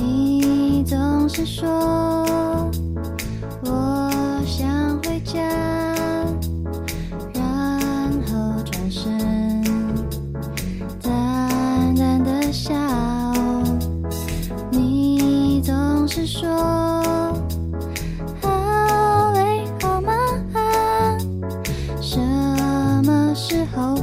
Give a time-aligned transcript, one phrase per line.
[0.00, 1.68] 你总是说
[3.64, 4.10] 我
[4.46, 5.40] 想回家，
[7.34, 7.42] 然
[8.26, 9.10] 后转身，
[11.02, 12.72] 淡淡的笑。
[14.70, 16.48] 你总是说
[18.40, 20.14] 好累好忙，
[22.00, 22.20] 什
[23.04, 23.96] 么时候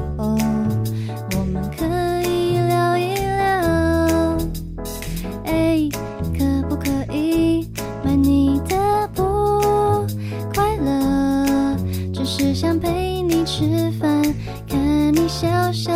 [12.25, 14.23] 是想陪你吃饭，
[14.67, 15.93] 看你笑笑，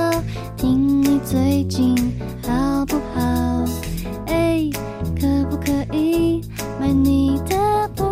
[0.56, 1.96] 听你最近
[2.44, 3.66] 好不好？
[4.28, 4.70] 哎，
[5.20, 6.40] 可不可以
[6.80, 8.04] 买你的不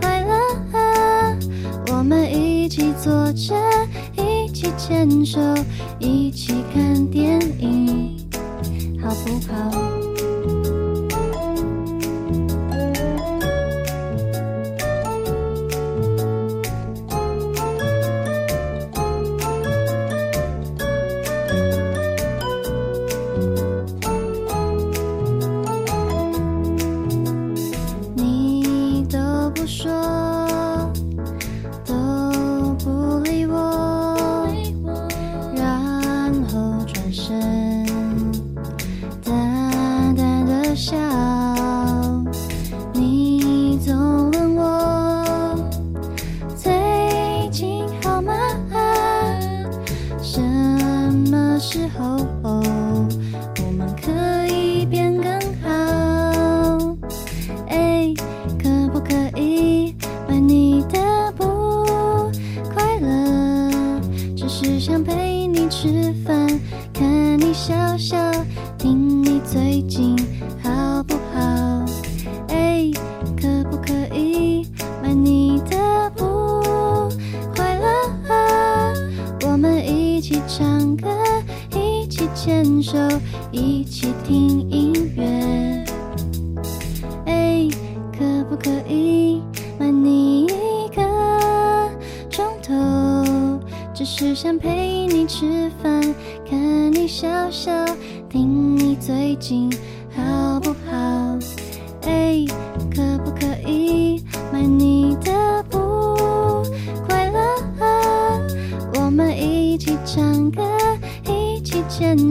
[0.00, 1.36] 快乐？
[1.92, 3.54] 我们一起坐着，
[4.16, 5.38] 一起牵手，
[5.98, 8.16] 一起看电影，
[9.02, 10.05] 好不好？
[80.96, 81.08] 唱歌，
[81.74, 82.96] 一起牵手，
[83.50, 85.84] 一起听音乐。
[87.26, 87.68] 哎，
[88.16, 89.42] 可不可以
[89.78, 91.02] 买你一个
[92.30, 92.74] 钟头？
[93.92, 96.00] 只是想陪你吃饭，
[96.48, 97.72] 看你笑笑，
[98.28, 99.70] 听你最近
[100.14, 101.38] 好不好？
[102.02, 102.44] 哎，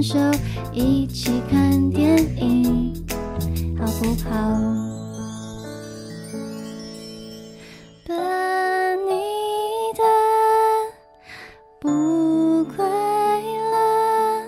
[0.05, 0.19] 手
[0.71, 2.93] 一起看电影
[3.75, 4.29] 好不好？
[8.07, 8.13] 把
[8.93, 9.09] 你
[9.97, 10.03] 的
[11.79, 12.85] 不快
[13.71, 14.45] 乐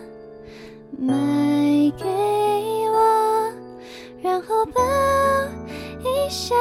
[0.96, 2.06] 卖给
[2.92, 3.52] 我
[4.22, 4.80] 然后抱
[6.04, 6.54] 一下